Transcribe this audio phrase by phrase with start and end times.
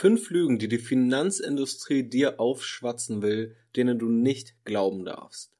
[0.00, 5.52] Fünf Lügen, die die Finanzindustrie dir aufschwatzen will, denen du nicht glauben darfst.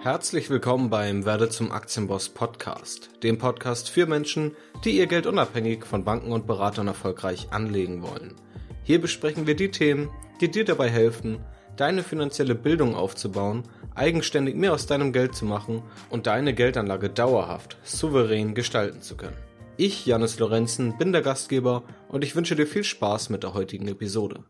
[0.00, 5.84] Herzlich willkommen beim Werde zum Aktienboss Podcast, dem Podcast für Menschen, die ihr Geld unabhängig
[5.86, 8.34] von Banken und Beratern erfolgreich anlegen wollen.
[8.82, 10.10] Hier besprechen wir die Themen,
[10.40, 11.38] die dir dabei helfen,
[11.76, 13.62] deine finanzielle Bildung aufzubauen,
[13.94, 19.45] eigenständig mehr aus deinem Geld zu machen und deine Geldanlage dauerhaft, souverän gestalten zu können.
[19.78, 23.86] Ich, Janis Lorenzen, bin der Gastgeber und ich wünsche dir viel Spaß mit der heutigen
[23.88, 24.42] Episode.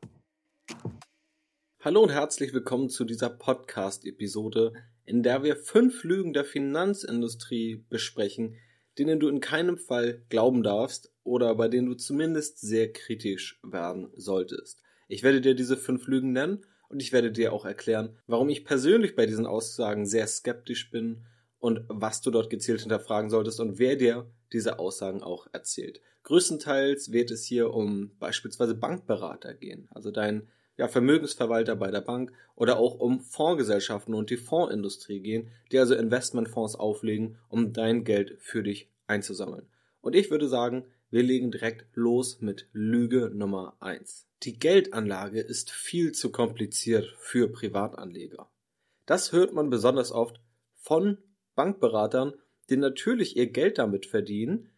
[1.81, 4.73] Hallo und herzlich willkommen zu dieser Podcast-Episode,
[5.05, 8.55] in der wir fünf Lügen der Finanzindustrie besprechen,
[9.01, 14.13] denen du in keinem Fall glauben darfst oder bei denen du zumindest sehr kritisch werden
[14.15, 14.81] solltest.
[15.09, 18.65] Ich werde dir diese fünf Lügen nennen und ich werde dir auch erklären, warum ich
[18.65, 21.25] persönlich bei diesen Aussagen sehr skeptisch bin
[21.59, 26.01] und was du dort gezielt hinterfragen solltest und wer dir diese Aussagen auch erzählt.
[26.25, 32.33] Größtenteils wird es hier um beispielsweise Bankberater gehen, also dein ja, Vermögensverwalter bei der Bank
[32.55, 38.37] oder auch um Fondsgesellschaften und die Fondsindustrie gehen, die also Investmentfonds auflegen, um dein Geld
[38.41, 39.67] für dich einzusammeln.
[40.01, 44.27] Und ich würde sagen, wir legen direkt los mit Lüge Nummer eins.
[44.43, 48.51] Die Geldanlage ist viel zu kompliziert für Privatanleger.
[49.07, 50.41] Das hört man besonders oft
[50.75, 51.19] von
[51.55, 52.35] Bankberatern,
[52.71, 54.71] die natürlich ihr Geld damit verdienen,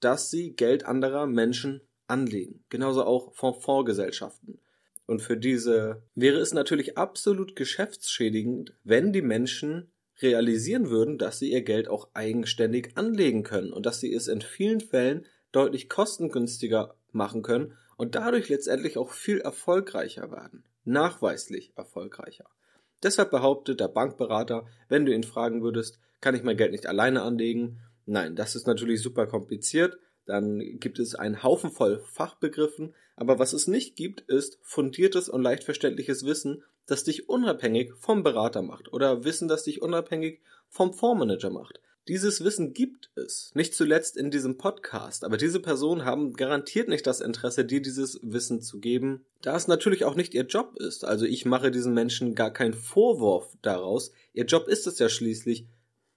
[0.00, 2.64] dass sie Geld anderer Menschen anlegen.
[2.68, 4.60] Genauso auch von Fondsgesellschaften.
[5.06, 9.90] Und für diese wäre es natürlich absolut geschäftsschädigend, wenn die Menschen
[10.22, 14.40] realisieren würden, dass sie ihr Geld auch eigenständig anlegen können und dass sie es in
[14.40, 20.64] vielen Fällen deutlich kostengünstiger machen können und dadurch letztendlich auch viel erfolgreicher werden.
[20.84, 22.46] Nachweislich erfolgreicher.
[23.02, 27.20] Deshalb behauptet der Bankberater, wenn du ihn fragen würdest, kann ich mein Geld nicht alleine
[27.20, 27.80] anlegen?
[28.06, 29.98] Nein, das ist natürlich super kompliziert.
[30.24, 35.42] Dann gibt es einen Haufen voll Fachbegriffen, aber was es nicht gibt, ist fundiertes und
[35.42, 40.40] leicht verständliches Wissen, das dich unabhängig vom Berater macht oder Wissen, das dich unabhängig
[40.70, 41.80] vom Fondsmanager macht.
[42.08, 47.06] Dieses Wissen gibt es, nicht zuletzt in diesem Podcast, aber diese Personen haben garantiert nicht
[47.06, 51.04] das Interesse, dir dieses Wissen zu geben, da es natürlich auch nicht ihr Job ist.
[51.04, 54.12] Also ich mache diesen Menschen gar keinen Vorwurf daraus.
[54.34, 55.66] Ihr Job ist es ja schließlich,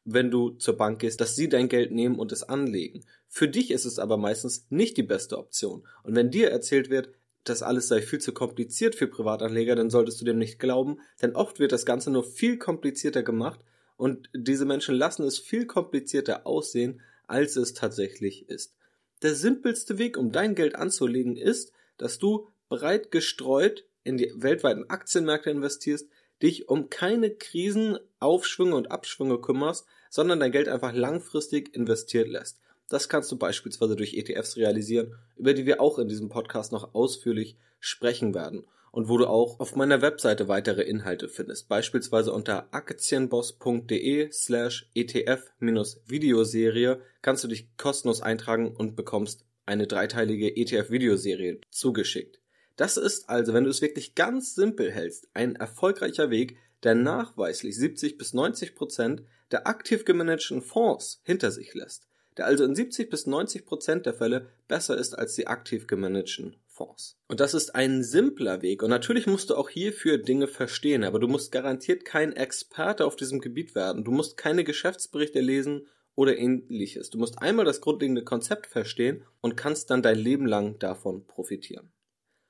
[0.09, 3.03] wenn du zur Bank gehst, dass sie dein Geld nehmen und es anlegen.
[3.27, 5.85] Für dich ist es aber meistens nicht die beste Option.
[6.03, 7.09] Und wenn dir erzählt wird,
[7.43, 11.35] das alles sei viel zu kompliziert für Privatanleger, dann solltest du dem nicht glauben, denn
[11.35, 13.59] oft wird das Ganze nur viel komplizierter gemacht
[13.97, 18.75] und diese Menschen lassen es viel komplizierter aussehen, als es tatsächlich ist.
[19.21, 24.89] Der simpelste Weg, um dein Geld anzulegen, ist, dass du breit gestreut in die weltweiten
[24.89, 26.07] Aktienmärkte investierst,
[26.41, 32.59] dich um keine Krisen, Aufschwünge und Abschwünge kümmerst, sondern dein Geld einfach langfristig investiert lässt.
[32.89, 36.95] Das kannst du beispielsweise durch ETFs realisieren, über die wir auch in diesem Podcast noch
[36.95, 42.73] ausführlich sprechen werden und wo du auch auf meiner Webseite weitere Inhalte findest, beispielsweise unter
[42.73, 52.39] aktienboss.de slash ETF-Videoserie kannst du dich kostenlos eintragen und bekommst eine dreiteilige ETF-Videoserie zugeschickt.
[52.75, 57.75] Das ist also, wenn du es wirklich ganz simpel hältst, ein erfolgreicher Weg, der nachweislich
[57.75, 62.07] 70 bis 90 Prozent der aktiv gemanagten Fonds hinter sich lässt,
[62.37, 66.57] der also in 70 bis 90 Prozent der Fälle besser ist als die aktiv gemanagten
[66.67, 67.17] Fonds.
[67.27, 68.83] Und das ist ein simpler Weg.
[68.83, 73.15] Und natürlich musst du auch hierfür Dinge verstehen, aber du musst garantiert kein Experte auf
[73.15, 74.03] diesem Gebiet werden.
[74.03, 77.09] Du musst keine Geschäftsberichte lesen oder ähnliches.
[77.09, 81.91] Du musst einmal das grundlegende Konzept verstehen und kannst dann dein Leben lang davon profitieren.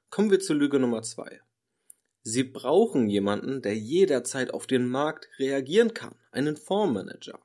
[0.10, 1.42] Kommen wir zur Lüge Nummer zwei.
[2.28, 7.40] Sie brauchen jemanden, der jederzeit auf den Markt reagieren kann, einen Fondsmanager.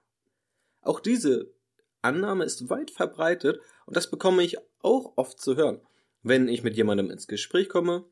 [0.80, 1.52] Auch diese
[2.00, 5.80] Annahme ist weit verbreitet und das bekomme ich auch oft zu hören
[6.22, 8.04] wenn ich mit jemandem ins Gespräch komme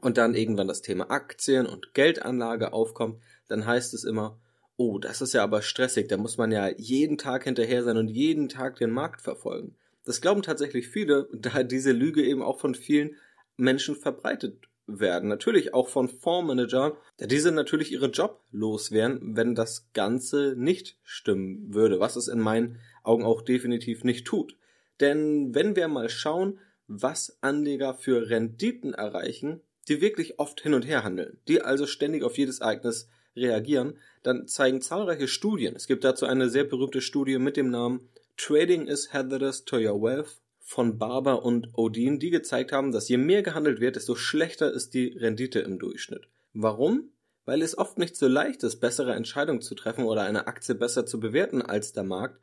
[0.00, 4.40] und dann irgendwann das Thema Aktien und Geldanlage aufkommt, dann heißt es immer,
[4.76, 8.08] oh, das ist ja aber stressig, da muss man ja jeden Tag hinterher sein und
[8.08, 9.76] jeden Tag den Markt verfolgen.
[10.04, 13.16] Das glauben tatsächlich viele, da diese Lüge eben auch von vielen
[13.56, 15.28] Menschen verbreitet werden.
[15.28, 20.98] Natürlich auch von Fondsmanagern, da diese natürlich ihren Job los wären, wenn das Ganze nicht
[21.02, 24.56] stimmen würde, was es in meinen Augen auch definitiv nicht tut.
[25.00, 30.86] Denn wenn wir mal schauen, was Anleger für Renditen erreichen, die wirklich oft hin und
[30.86, 35.74] her handeln, die also ständig auf jedes Ereignis reagieren, dann zeigen zahlreiche Studien.
[35.74, 40.00] Es gibt dazu eine sehr berühmte Studie mit dem Namen Trading is hazardous to your
[40.00, 44.72] wealth von Barber und Odin, die gezeigt haben, dass je mehr gehandelt wird, desto schlechter
[44.72, 46.26] ist die Rendite im Durchschnitt.
[46.54, 47.10] Warum?
[47.44, 51.04] Weil es oft nicht so leicht ist, bessere Entscheidungen zu treffen oder eine Aktie besser
[51.04, 52.40] zu bewerten als der Markt,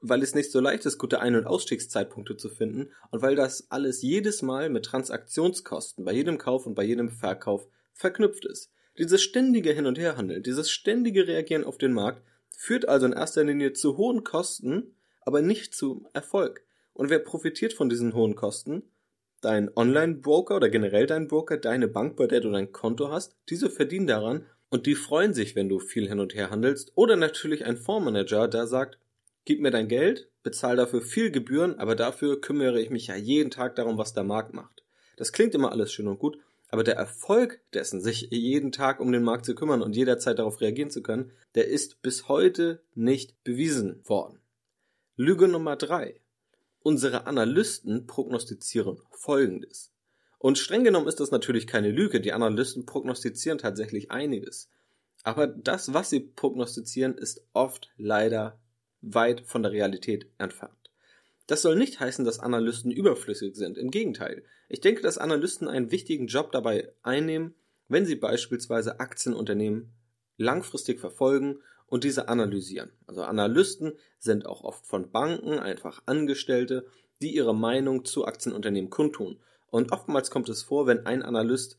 [0.00, 3.70] weil es nicht so leicht ist, gute Ein- und Ausstiegszeitpunkte zu finden und weil das
[3.70, 8.70] alles jedes Mal mit Transaktionskosten bei jedem Kauf und bei jedem Verkauf verknüpft ist.
[8.98, 13.44] Dieses ständige Hin- und Herhandeln, dieses ständige Reagieren auf den Markt führt also in erster
[13.44, 16.65] Linie zu hohen Kosten, aber nicht zum Erfolg.
[16.96, 18.82] Und wer profitiert von diesen hohen Kosten?
[19.42, 23.68] Dein Online-Broker oder generell dein Broker, deine Bank, bei der du dein Konto hast, diese
[23.68, 26.92] verdienen daran und die freuen sich, wenn du viel hin und her handelst.
[26.94, 28.98] Oder natürlich ein Fondsmanager, der sagt,
[29.44, 33.50] gib mir dein Geld, bezahl dafür viel Gebühren, aber dafür kümmere ich mich ja jeden
[33.50, 34.82] Tag darum, was der Markt macht.
[35.18, 36.38] Das klingt immer alles schön und gut,
[36.70, 40.62] aber der Erfolg dessen, sich jeden Tag um den Markt zu kümmern und jederzeit darauf
[40.62, 44.40] reagieren zu können, der ist bis heute nicht bewiesen worden.
[45.14, 46.20] Lüge Nummer drei:
[46.86, 49.92] Unsere Analysten prognostizieren Folgendes.
[50.38, 52.20] Und streng genommen ist das natürlich keine Lüge.
[52.20, 54.70] Die Analysten prognostizieren tatsächlich einiges.
[55.24, 58.60] Aber das, was sie prognostizieren, ist oft leider
[59.00, 60.92] weit von der Realität entfernt.
[61.48, 63.78] Das soll nicht heißen, dass Analysten überflüssig sind.
[63.78, 64.44] Im Gegenteil.
[64.68, 67.56] Ich denke, dass Analysten einen wichtigen Job dabei einnehmen,
[67.88, 69.92] wenn sie beispielsweise Aktienunternehmen
[70.36, 72.90] langfristig verfolgen und diese analysieren.
[73.06, 76.86] Also Analysten sind auch oft von Banken einfach Angestellte,
[77.22, 79.38] die ihre Meinung zu Aktienunternehmen kundtun.
[79.70, 81.78] Und oftmals kommt es vor, wenn ein Analyst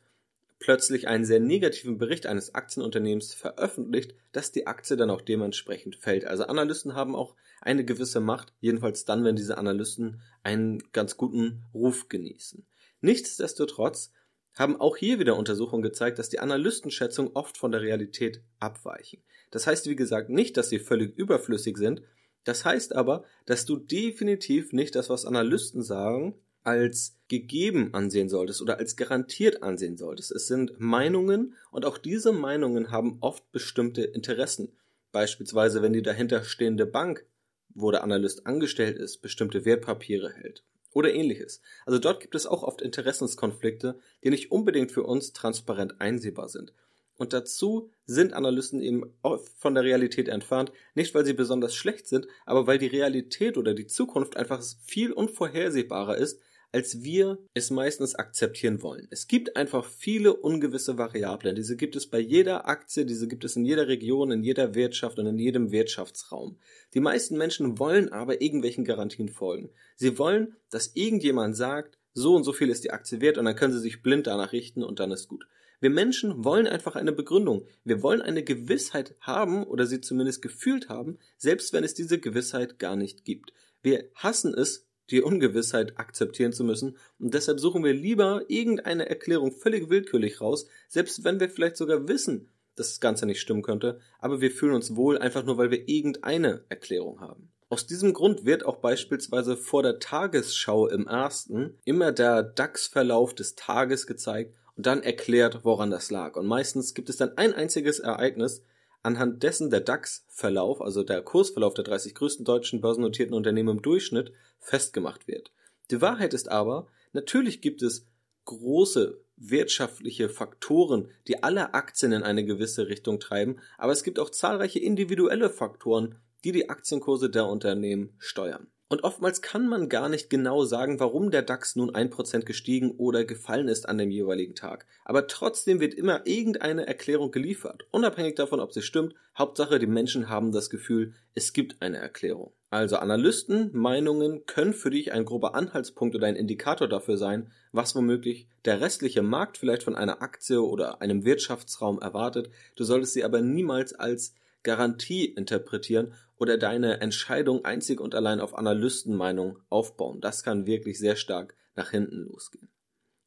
[0.59, 6.25] plötzlich einen sehr negativen Bericht eines Aktienunternehmens veröffentlicht, dass die Aktie dann auch dementsprechend fällt.
[6.25, 11.63] Also Analysten haben auch eine gewisse Macht, jedenfalls dann, wenn diese Analysten einen ganz guten
[11.73, 12.65] Ruf genießen.
[13.01, 14.11] Nichtsdestotrotz
[14.57, 19.21] haben auch hier wieder Untersuchungen gezeigt, dass die Analystenschätzungen oft von der Realität abweichen.
[19.51, 22.01] Das heißt, wie gesagt, nicht, dass sie völlig überflüssig sind,
[22.43, 28.61] das heißt aber, dass du definitiv nicht das, was Analysten sagen, als gegeben ansehen solltest
[28.61, 30.31] oder als garantiert ansehen solltest.
[30.31, 34.73] Es sind Meinungen und auch diese Meinungen haben oft bestimmte Interessen.
[35.11, 37.25] Beispielsweise, wenn die dahinterstehende Bank,
[37.73, 40.63] wo der Analyst angestellt ist, bestimmte Wertpapiere hält
[40.93, 41.61] oder ähnliches.
[41.85, 46.73] Also dort gibt es auch oft Interessenskonflikte, die nicht unbedingt für uns transparent einsehbar sind.
[47.17, 49.11] Und dazu sind Analysten eben
[49.57, 53.73] von der Realität entfernt, nicht weil sie besonders schlecht sind, aber weil die Realität oder
[53.73, 56.39] die Zukunft einfach viel unvorhersehbarer ist,
[56.77, 59.07] als wir es meistens akzeptieren wollen.
[59.09, 61.55] Es gibt einfach viele ungewisse Variablen.
[61.55, 65.17] Diese gibt es bei jeder Aktie, diese gibt es in jeder Region, in jeder Wirtschaft
[65.17, 66.59] und in jedem Wirtschaftsraum.
[66.93, 69.71] Die meisten Menschen wollen aber irgendwelchen Garantien folgen.
[69.95, 73.55] Sie wollen, dass irgendjemand sagt, so und so viel ist die Aktie wert und dann
[73.55, 75.47] können sie sich blind danach richten und dann ist gut.
[75.79, 77.65] Wir Menschen wollen einfach eine Begründung.
[77.85, 82.77] Wir wollen eine Gewissheit haben oder sie zumindest gefühlt haben, selbst wenn es diese Gewissheit
[82.77, 83.51] gar nicht gibt.
[83.81, 89.51] Wir hassen es, die Ungewissheit akzeptieren zu müssen und deshalb suchen wir lieber irgendeine Erklärung
[89.51, 93.99] völlig willkürlich raus, selbst wenn wir vielleicht sogar wissen, dass das Ganze nicht stimmen könnte,
[94.19, 97.51] aber wir fühlen uns wohl einfach nur, weil wir irgendeine Erklärung haben.
[97.69, 103.55] Aus diesem Grund wird auch beispielsweise vor der Tagesschau im ersten immer der DAX-Verlauf des
[103.55, 106.37] Tages gezeigt und dann erklärt, woran das lag.
[106.37, 108.63] Und meistens gibt es dann ein einziges Ereignis,
[109.03, 114.33] anhand dessen der DAX-Verlauf, also der Kursverlauf der 30 größten deutschen börsennotierten Unternehmen im Durchschnitt,
[114.59, 115.51] festgemacht wird.
[115.91, 118.05] Die Wahrheit ist aber, natürlich gibt es
[118.45, 124.29] große wirtschaftliche Faktoren, die alle Aktien in eine gewisse Richtung treiben, aber es gibt auch
[124.29, 128.67] zahlreiche individuelle Faktoren, die die Aktienkurse der Unternehmen steuern.
[128.89, 132.91] Und oftmals kann man gar nicht genau sagen, warum der DAX nun ein Prozent gestiegen
[132.91, 134.85] oder gefallen ist an dem jeweiligen Tag.
[135.03, 137.85] Aber trotzdem wird immer irgendeine Erklärung geliefert.
[137.91, 142.53] Unabhängig davon, ob sie stimmt, Hauptsache die Menschen haben das Gefühl, es gibt eine Erklärung.
[142.69, 147.95] Also Analysten, Meinungen können für dich ein grober Anhaltspunkt oder ein Indikator dafür sein, was
[147.95, 152.49] womöglich der restliche Markt vielleicht von einer Aktie oder einem Wirtschaftsraum erwartet.
[152.75, 154.33] Du solltest sie aber niemals als
[154.63, 160.21] Garantie interpretieren oder deine Entscheidung einzig und allein auf Analystenmeinung aufbauen.
[160.21, 162.69] Das kann wirklich sehr stark nach hinten losgehen.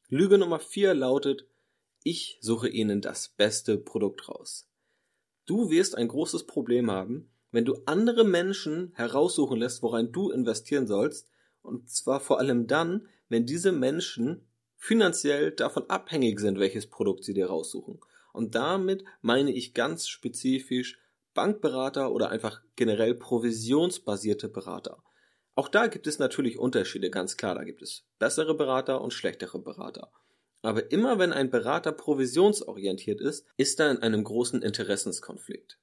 [0.07, 1.47] Lüge Nummer vier lautet,
[2.03, 4.69] ich suche Ihnen das beste Produkt raus.
[5.45, 10.87] Du wirst ein großes Problem haben, wenn du andere Menschen heraussuchen lässt, worein du investieren
[10.87, 11.29] sollst,
[11.61, 14.47] und zwar vor allem dann, wenn diese Menschen
[14.77, 17.99] finanziell davon abhängig sind, welches Produkt sie dir raussuchen.
[18.33, 20.97] Und damit meine ich ganz spezifisch
[21.33, 25.03] Bankberater oder einfach generell provisionsbasierte Berater.
[25.55, 27.55] Auch da gibt es natürlich Unterschiede, ganz klar.
[27.55, 30.11] Da gibt es bessere Berater und schlechtere Berater.
[30.61, 35.79] Aber immer wenn ein Berater provisionsorientiert ist, ist er in einem großen Interessenskonflikt.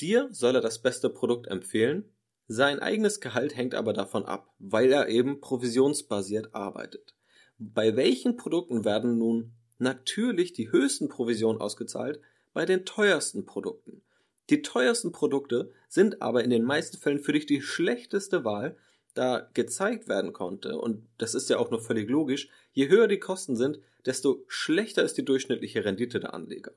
[0.00, 2.12] Dir soll er das beste Produkt empfehlen,
[2.48, 7.14] sein eigenes Gehalt hängt aber davon ab, weil er eben provisionsbasiert arbeitet.
[7.58, 12.20] Bei welchen Produkten werden nun natürlich die höchsten Provisionen ausgezahlt?
[12.52, 14.02] Bei den teuersten Produkten.
[14.50, 18.76] Die teuersten Produkte sind aber in den meisten Fällen für dich die schlechteste Wahl,
[19.14, 23.18] da gezeigt werden konnte, und das ist ja auch nur völlig logisch, je höher die
[23.18, 26.72] Kosten sind, desto schlechter ist die durchschnittliche Rendite der Anleger.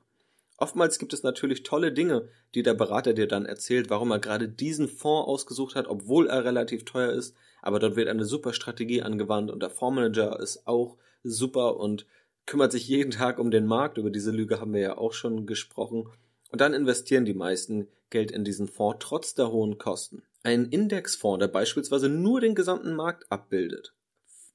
[0.58, 4.48] Oftmals gibt es natürlich tolle Dinge, die der Berater dir dann erzählt, warum er gerade
[4.48, 9.02] diesen Fonds ausgesucht hat, obwohl er relativ teuer ist, aber dort wird eine super Strategie
[9.02, 12.06] angewandt und der Fondsmanager ist auch super und
[12.46, 15.46] kümmert sich jeden Tag um den Markt, über diese Lüge haben wir ja auch schon
[15.46, 16.08] gesprochen,
[16.50, 20.22] und dann investieren die meisten Geld in diesen Fonds trotz der hohen Kosten.
[20.42, 23.94] Ein Indexfonds, der beispielsweise nur den gesamten Markt abbildet,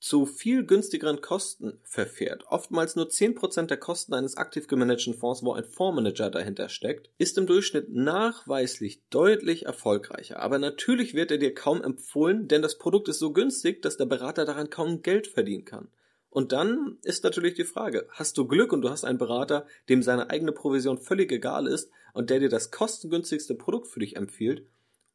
[0.02, 5.54] zu viel günstigeren Kosten verfährt, oftmals nur 10% der Kosten eines aktiv gemanagten Fonds, wo
[5.54, 10.40] ein Fondsmanager dahinter steckt, ist im Durchschnitt nachweislich deutlich erfolgreicher.
[10.40, 14.06] Aber natürlich wird er dir kaum empfohlen, denn das Produkt ist so günstig, dass der
[14.06, 15.88] Berater daran kaum Geld verdienen kann.
[16.32, 20.02] Und dann ist natürlich die Frage, hast du Glück und du hast einen Berater, dem
[20.02, 24.66] seine eigene Provision völlig egal ist und der dir das kostengünstigste Produkt für dich empfiehlt,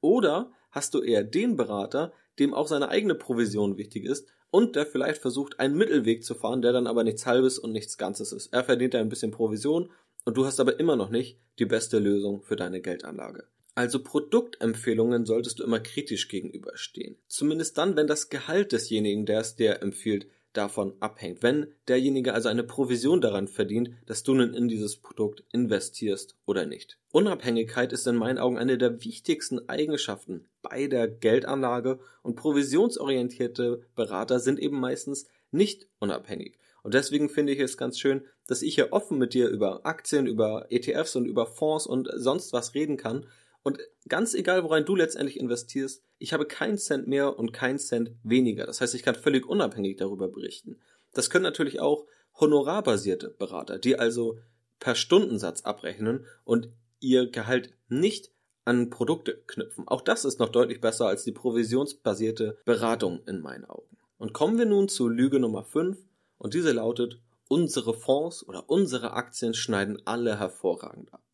[0.03, 4.85] oder hast du eher den Berater, dem auch seine eigene Provision wichtig ist und der
[4.85, 8.53] vielleicht versucht, einen Mittelweg zu fahren, der dann aber nichts Halbes und nichts Ganzes ist.
[8.53, 9.91] Er verdient ein bisschen Provision
[10.27, 13.45] und du hast aber immer noch nicht die beste Lösung für deine Geldanlage.
[13.75, 17.17] Also Produktempfehlungen solltest du immer kritisch gegenüberstehen.
[17.27, 21.43] Zumindest dann, wenn das Gehalt desjenigen, der es dir empfiehlt, davon abhängt.
[21.43, 26.67] Wenn derjenige also eine Provision daran verdient, dass du nun in dieses Produkt investierst oder
[26.67, 26.99] nicht.
[27.13, 34.41] Unabhängigkeit ist in meinen Augen eine der wichtigsten Eigenschaften bei der Geldanlage und provisionsorientierte Berater
[34.41, 36.59] sind eben meistens nicht unabhängig.
[36.83, 40.27] Und deswegen finde ich es ganz schön, dass ich hier offen mit dir über Aktien,
[40.27, 43.27] über ETFs und über Fonds und sonst was reden kann
[43.67, 48.13] und ganz egal, worein du letztendlich investierst, ich habe keinen Cent mehr und keinen Cent
[48.23, 48.65] weniger.
[48.65, 50.79] Das heißt, ich kann völlig unabhängig darüber berichten.
[51.15, 52.07] Das können natürlich auch
[52.39, 54.39] honorarbasierte Berater, die also
[54.79, 56.69] per Stundensatz abrechnen und
[57.01, 58.31] ihr Gehalt nicht
[58.65, 59.89] an Produkte knüpfen.
[59.89, 63.97] Auch das ist noch deutlich besser als die provisionsbasierte Beratung in meinen Augen.
[64.17, 65.99] Und kommen wir nun zu Lüge Nummer 5
[66.39, 67.19] und diese lautet,
[67.49, 71.26] unsere Fonds oder unsere Aktien schneiden alle hervorragend ab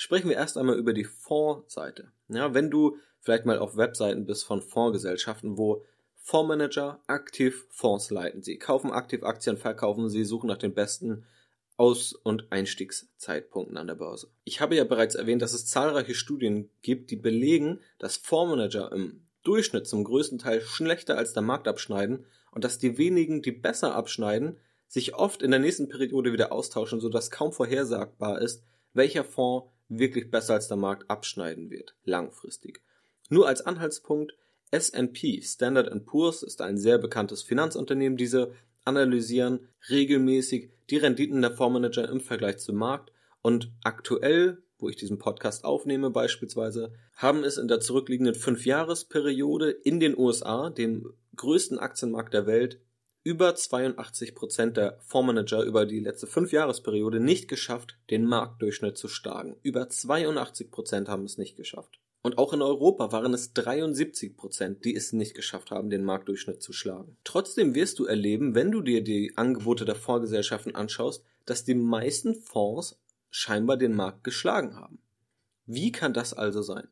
[0.00, 2.10] sprechen wir erst einmal über die Fondsseite.
[2.28, 5.84] Ja, wenn du vielleicht mal auf Webseiten bist von Fondsgesellschaften, wo
[6.16, 8.42] Fondsmanager aktiv Fonds leiten.
[8.42, 11.24] Sie kaufen aktiv Aktien, verkaufen sie, suchen nach den besten
[11.76, 14.28] Aus- und Einstiegszeitpunkten an der Börse.
[14.44, 19.26] Ich habe ja bereits erwähnt, dass es zahlreiche Studien gibt, die belegen, dass Fondsmanager im
[19.42, 23.94] Durchschnitt zum größten Teil schlechter als der Markt abschneiden und dass die wenigen, die besser
[23.94, 24.56] abschneiden,
[24.88, 28.64] sich oft in der nächsten Periode wieder austauschen, sodass kaum vorhersagbar ist,
[28.94, 32.80] welcher Fonds wirklich besser als der Markt abschneiden wird, langfristig.
[33.28, 34.34] Nur als Anhaltspunkt,
[34.70, 38.16] S&P, Standard Poor's, ist ein sehr bekanntes Finanzunternehmen.
[38.16, 38.52] Diese
[38.84, 45.18] analysieren regelmäßig die Renditen der Fondsmanager im Vergleich zum Markt und aktuell, wo ich diesen
[45.18, 52.32] Podcast aufnehme beispielsweise, haben es in der zurückliegenden Fünfjahresperiode in den USA, dem größten Aktienmarkt
[52.32, 52.80] der Welt,
[53.22, 59.56] über 82 Prozent der Fondsmanager über die letzte Fünfjahresperiode nicht geschafft, den Marktdurchschnitt zu schlagen.
[59.62, 62.00] Über 82 Prozent haben es nicht geschafft.
[62.22, 66.62] Und auch in Europa waren es 73 Prozent, die es nicht geschafft haben, den Marktdurchschnitt
[66.62, 67.16] zu schlagen.
[67.24, 72.34] Trotzdem wirst du erleben, wenn du dir die Angebote der Fondsgesellschaften anschaust, dass die meisten
[72.34, 73.00] Fonds
[73.30, 75.00] scheinbar den Markt geschlagen haben.
[75.66, 76.88] Wie kann das also sein?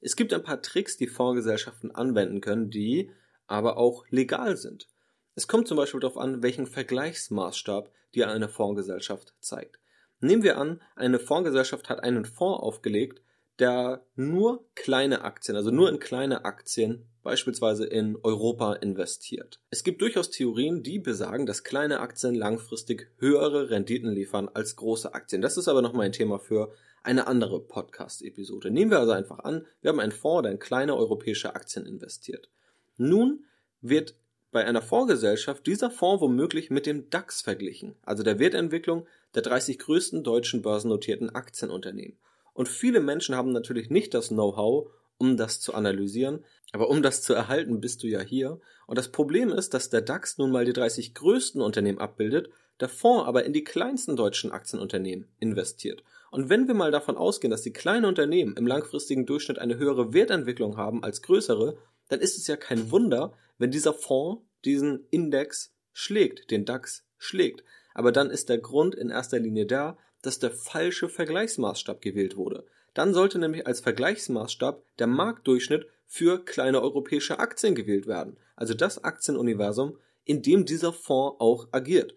[0.00, 3.10] Es gibt ein paar Tricks, die Fondsgesellschaften anwenden können, die
[3.46, 4.88] aber auch legal sind.
[5.34, 9.78] Es kommt zum Beispiel darauf an, welchen Vergleichsmaßstab dir eine Fondsgesellschaft zeigt.
[10.20, 13.20] Nehmen wir an, eine Fondsgesellschaft hat einen Fonds aufgelegt,
[13.58, 19.60] der nur kleine Aktien, also nur in kleine Aktien, beispielsweise in Europa investiert.
[19.70, 25.14] Es gibt durchaus Theorien, die besagen, dass kleine Aktien langfristig höhere Renditen liefern als große
[25.14, 25.40] Aktien.
[25.40, 26.72] Das ist aber nochmal ein Thema für
[27.02, 28.70] eine andere Podcast-Episode.
[28.70, 32.50] Nehmen wir also einfach an, wir haben einen Fonds, der in kleine europäische Aktien investiert.
[32.96, 33.44] Nun
[33.80, 34.16] wird
[34.54, 39.80] bei einer Fondsgesellschaft dieser Fonds womöglich mit dem DAX verglichen, also der Wertentwicklung der 30
[39.80, 42.16] größten deutschen börsennotierten Aktienunternehmen.
[42.52, 47.20] Und viele Menschen haben natürlich nicht das Know-how, um das zu analysieren, aber um das
[47.20, 48.60] zu erhalten, bist du ja hier.
[48.86, 52.88] Und das Problem ist, dass der DAX nun mal die 30 größten Unternehmen abbildet, der
[52.88, 56.04] Fonds aber in die kleinsten deutschen Aktienunternehmen investiert.
[56.30, 60.12] Und wenn wir mal davon ausgehen, dass die kleinen Unternehmen im langfristigen Durchschnitt eine höhere
[60.12, 61.76] Wertentwicklung haben als größere,
[62.08, 67.64] dann ist es ja kein Wunder, wenn dieser Fonds diesen Index schlägt, den DAX schlägt.
[67.94, 72.66] Aber dann ist der Grund in erster Linie da, dass der falsche Vergleichsmaßstab gewählt wurde.
[72.94, 78.36] Dann sollte nämlich als Vergleichsmaßstab der Marktdurchschnitt für kleine europäische Aktien gewählt werden.
[78.56, 82.14] Also das Aktienuniversum, in dem dieser Fonds auch agiert.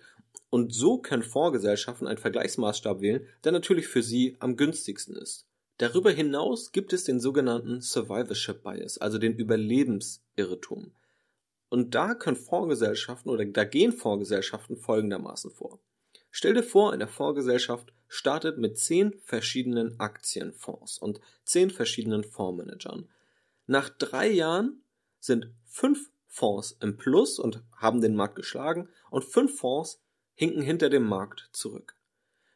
[0.50, 5.46] Und so können Fondsgesellschaften einen Vergleichsmaßstab wählen, der natürlich für sie am günstigsten ist.
[5.78, 10.92] Darüber hinaus gibt es den sogenannten Survivorship Bias, also den Überlebensirrtum.
[11.70, 15.80] Und da können Fondsgesellschaften oder da gehen Fondsgesellschaften folgendermaßen vor.
[16.32, 23.10] Stell dir vor, eine Fondsgesellschaft startet mit zehn verschiedenen Aktienfonds und zehn verschiedenen Fondsmanagern.
[23.66, 24.82] Nach drei Jahren
[25.20, 30.02] sind fünf Fonds im Plus und haben den Markt geschlagen und fünf Fonds
[30.36, 31.96] hinken hinter dem Markt zurück.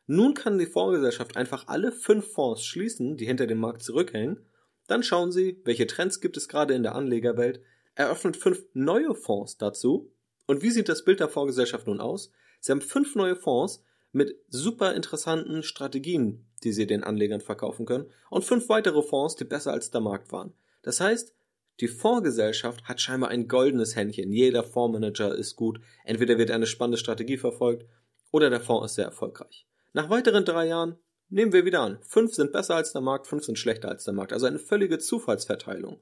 [0.07, 4.45] Nun kann die Fondsgesellschaft einfach alle fünf Fonds schließen, die hinter dem Markt zurückhängen.
[4.87, 7.61] Dann schauen sie, welche Trends gibt es gerade in der Anlegerwelt,
[8.01, 10.11] eröffnet fünf neue Fonds dazu.
[10.47, 12.31] Und wie sieht das Bild der Fondsgesellschaft nun aus?
[12.59, 18.09] Sie haben fünf neue Fonds mit super interessanten Strategien, die sie den Anlegern verkaufen können,
[18.29, 20.53] und fünf weitere Fonds, die besser als der Markt waren.
[20.81, 21.33] Das heißt,
[21.79, 24.31] die Fondsgesellschaft hat scheinbar ein goldenes Händchen.
[24.31, 25.79] Jeder Fondsmanager ist gut.
[26.03, 27.85] Entweder wird eine spannende Strategie verfolgt
[28.29, 29.65] oder der Fonds ist sehr erfolgreich.
[29.93, 30.97] Nach weiteren drei Jahren
[31.29, 31.97] nehmen wir wieder an.
[32.03, 34.33] Fünf sind besser als der Markt, fünf sind schlechter als der Markt.
[34.33, 35.99] Also eine völlige Zufallsverteilung.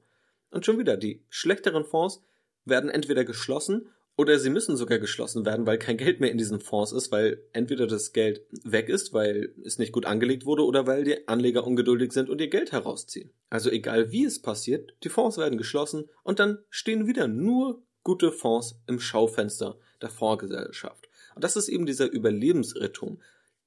[0.50, 2.22] Und schon wieder, die schlechteren Fonds
[2.64, 6.60] werden entweder geschlossen oder sie müssen sogar geschlossen werden, weil kein Geld mehr in diesen
[6.60, 10.86] Fonds ist, weil entweder das Geld weg ist, weil es nicht gut angelegt wurde, oder
[10.86, 13.32] weil die Anleger ungeduldig sind und ihr Geld herausziehen.
[13.48, 18.30] Also egal wie es passiert, die Fonds werden geschlossen und dann stehen wieder nur gute
[18.30, 21.08] Fonds im Schaufenster der Fondsgesellschaft.
[21.34, 23.20] Und das ist eben dieser Überlebensirrtum.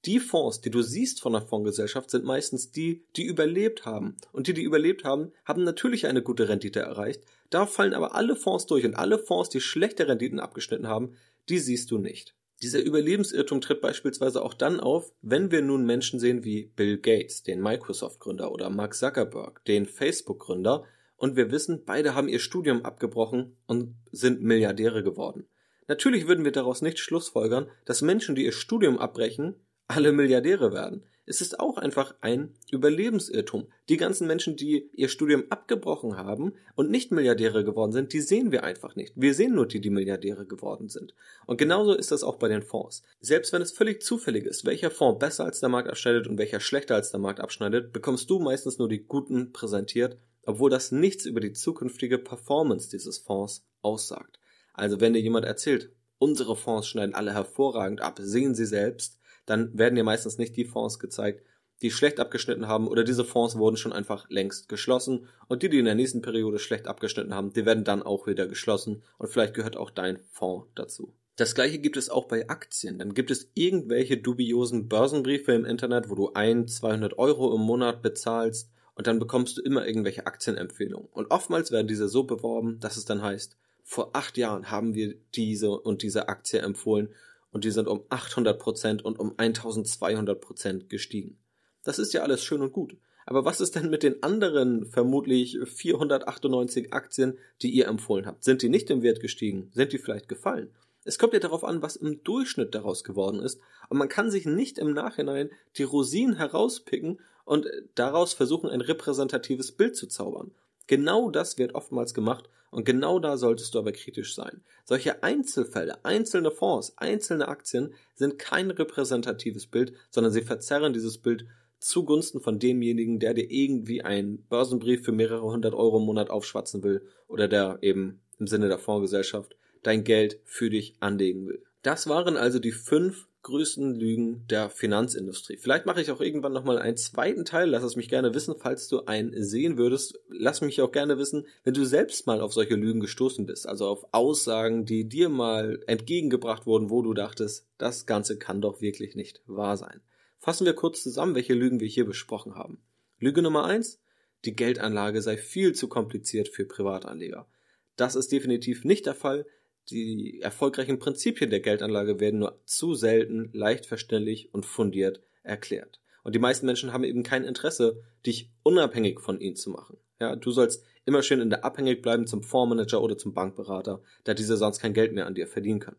[0.06, 4.18] Die Fonds, die du siehst von der Fondsgesellschaft, sind meistens die, die überlebt haben.
[4.34, 7.24] Und die, die überlebt haben, haben natürlich eine gute Rendite erreicht.
[7.50, 11.16] Da fallen aber alle Fonds durch und alle Fonds, die schlechte Renditen abgeschnitten haben,
[11.48, 12.36] die siehst du nicht.
[12.62, 17.44] Dieser Überlebensirrtum tritt beispielsweise auch dann auf, wenn wir nun Menschen sehen wie Bill Gates,
[17.44, 23.56] den Microsoft-Gründer, oder Mark Zuckerberg, den Facebook-Gründer, und wir wissen, beide haben ihr Studium abgebrochen
[23.66, 25.48] und sind Milliardäre geworden.
[25.88, 29.56] Natürlich würden wir daraus nicht schlussfolgern, dass Menschen, die ihr Studium abbrechen,
[29.96, 31.04] alle Milliardäre werden.
[31.26, 33.68] Es ist auch einfach ein Überlebensirrtum.
[33.88, 38.52] Die ganzen Menschen, die ihr Studium abgebrochen haben und nicht Milliardäre geworden sind, die sehen
[38.52, 39.14] wir einfach nicht.
[39.16, 41.16] Wir sehen nur die, die Milliardäre geworden sind.
[41.46, 43.04] Und genauso ist das auch bei den Fonds.
[43.22, 46.60] Selbst wenn es völlig zufällig ist, welcher Fonds besser als der Markt abschneidet und welcher
[46.60, 51.26] schlechter als der Markt abschneidet, bekommst du meistens nur die guten präsentiert, obwohl das nichts
[51.26, 54.40] über die zukünftige Performance dieses Fonds aussagt.
[54.74, 59.78] Also wenn dir jemand erzählt, unsere Fonds schneiden alle hervorragend ab, sehen sie selbst, dann
[59.78, 61.44] werden dir meistens nicht die Fonds gezeigt,
[61.82, 65.80] die schlecht abgeschnitten haben oder diese Fonds wurden schon einfach längst geschlossen und die, die
[65.80, 69.54] in der nächsten Periode schlecht abgeschnitten haben, die werden dann auch wieder geschlossen und vielleicht
[69.54, 71.14] gehört auch dein Fonds dazu.
[71.36, 73.00] Das gleiche gibt es auch bei Aktien.
[73.00, 78.04] Dann gibt es irgendwelche dubiosen Börsenbriefe im Internet, wo du ein, 200 Euro im Monat
[78.04, 81.10] bezahlst und dann bekommst du immer irgendwelche Aktienempfehlungen.
[81.12, 85.16] Und oftmals werden diese so beworben, dass es dann heißt, vor acht Jahren haben wir
[85.36, 87.10] diese und diese Aktie empfohlen
[87.54, 91.38] und die sind um 800 Prozent und um 1200 Prozent gestiegen.
[91.84, 92.98] Das ist ja alles schön und gut.
[93.26, 98.44] Aber was ist denn mit den anderen vermutlich 498 Aktien, die ihr empfohlen habt?
[98.44, 99.72] Sind die nicht im Wert gestiegen?
[99.74, 100.72] Sind die vielleicht gefallen?
[101.06, 103.60] Es kommt ja darauf an, was im Durchschnitt daraus geworden ist.
[103.90, 109.74] Und man kann sich nicht im Nachhinein die Rosinen herauspicken und daraus versuchen, ein repräsentatives
[109.74, 110.52] Bild zu zaubern.
[110.88, 114.62] Genau das wird oftmals gemacht und genau da solltest du aber kritisch sein.
[114.84, 121.46] Solche Einzelfälle, einzelne Fonds, einzelne Aktien sind kein repräsentatives Bild, sondern sie verzerren dieses Bild
[121.80, 126.84] zugunsten von demjenigen, der dir irgendwie einen Börsenbrief für mehrere hundert Euro im Monat aufschwatzen
[126.84, 131.64] will oder der eben im Sinne der Fondsgesellschaft dein Geld für dich anlegen will.
[131.84, 135.58] Das waren also die fünf größten Lügen der Finanzindustrie.
[135.58, 137.70] Vielleicht mache ich auch irgendwann nochmal einen zweiten Teil.
[137.70, 140.20] Lass es mich gerne wissen, falls du einen sehen würdest.
[140.30, 143.68] Lass mich auch gerne wissen, wenn du selbst mal auf solche Lügen gestoßen bist.
[143.68, 148.82] Also auf Aussagen, die dir mal entgegengebracht wurden, wo du dachtest, das Ganze kann doch
[148.82, 150.02] wirklich nicht wahr sein.
[150.40, 152.82] Fassen wir kurz zusammen, welche Lügen wir hier besprochen haben.
[153.20, 154.02] Lüge Nummer eins:
[154.46, 157.48] Die Geldanlage sei viel zu kompliziert für Privatanleger.
[157.96, 159.46] Das ist definitiv nicht der Fall.
[159.90, 166.00] Die erfolgreichen Prinzipien der Geldanlage werden nur zu selten leicht verständlich und fundiert erklärt.
[166.24, 169.98] Und die meisten Menschen haben eben kein Interesse, dich unabhängig von ihnen zu machen.
[170.22, 174.34] Ja, du sollst immer schön in der Abhängig bleiben zum Fondsmanager oder zum Bankberater, da
[174.34, 175.98] dieser sonst kein Geld mehr an dir verdienen kann.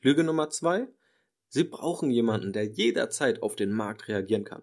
[0.00, 0.88] Lüge Nummer zwei.
[1.48, 4.62] Sie brauchen jemanden, der jederzeit auf den Markt reagieren kann.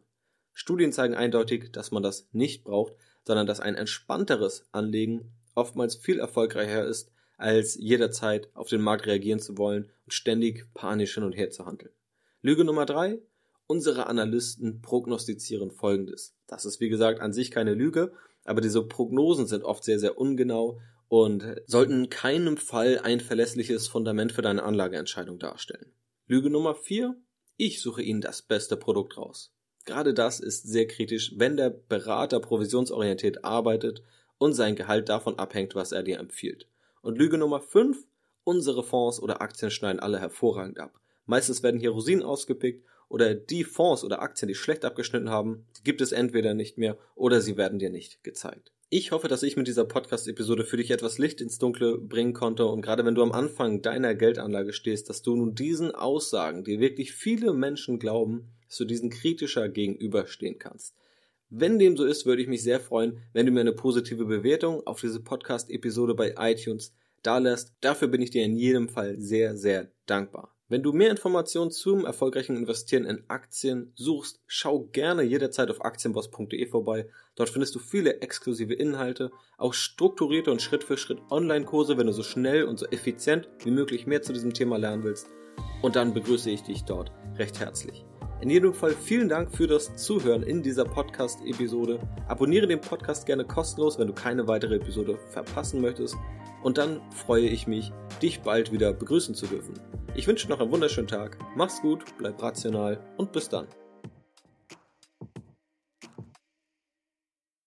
[0.53, 2.93] Studien zeigen eindeutig, dass man das nicht braucht,
[3.23, 9.39] sondern dass ein entspannteres Anlegen oftmals viel erfolgreicher ist als jederzeit auf den Markt reagieren
[9.39, 11.91] zu wollen und ständig panisch hin und her zu handeln.
[12.41, 13.19] Lüge Nummer drei.
[13.69, 16.33] Unsere Analysten prognostizieren Folgendes.
[16.47, 18.13] Das ist wie gesagt an sich keine Lüge,
[18.45, 23.89] aber diese Prognosen sind oft sehr, sehr ungenau und sollten in keinem Fall ein verlässliches
[23.89, 25.91] Fundament für deine Anlageentscheidung darstellen.
[26.27, 27.15] Lüge Nummer vier.
[27.57, 29.53] Ich suche Ihnen das beste Produkt raus.
[29.85, 34.03] Gerade das ist sehr kritisch, wenn der Berater provisionsorientiert arbeitet
[34.37, 36.67] und sein Gehalt davon abhängt, was er dir empfiehlt.
[37.07, 38.05] Und Lüge Nummer 5,
[38.43, 40.99] unsere Fonds oder Aktien schneiden alle hervorragend ab.
[41.25, 46.01] Meistens werden hier Rosinen ausgepickt oder die Fonds oder Aktien, die schlecht abgeschnitten haben, gibt
[46.01, 48.73] es entweder nicht mehr oder sie werden dir nicht gezeigt.
[48.89, 52.65] Ich hoffe, dass ich mit dieser Podcast-Episode für dich etwas Licht ins Dunkle bringen konnte
[52.65, 56.81] und gerade wenn du am Anfang deiner Geldanlage stehst, dass du nun diesen Aussagen, die
[56.81, 60.93] wirklich viele Menschen glauben, dass du diesen kritischer gegenüberstehen kannst.
[61.49, 64.85] Wenn dem so ist, würde ich mich sehr freuen, wenn du mir eine positive Bewertung
[64.85, 67.73] auf diese Podcast-Episode bei iTunes dalässt.
[67.79, 70.53] Dafür bin ich dir in jedem Fall sehr, sehr dankbar.
[70.69, 76.65] Wenn du mehr Informationen zum erfolgreichen Investieren in Aktien suchst, schau gerne jederzeit auf aktienboss.de
[76.65, 77.07] vorbei.
[77.35, 82.13] Dort findest du viele exklusive Inhalte, auch strukturierte und Schritt für Schritt Online-Kurse, wenn du
[82.13, 85.29] so schnell und so effizient wie möglich mehr zu diesem Thema lernen willst.
[85.81, 88.03] Und dann begrüße ich dich dort recht herzlich.
[88.39, 91.99] In jedem Fall vielen Dank für das Zuhören in dieser Podcast-Episode.
[92.27, 96.15] Abonniere den Podcast gerne kostenlos, wenn du keine weitere Episode verpassen möchtest.
[96.61, 99.73] Und dann freue ich mich, dich bald wieder begrüßen zu dürfen.
[100.13, 101.37] Ich wünsche noch einen wunderschönen Tag.
[101.55, 103.67] Mach's gut, bleib rational und bis dann.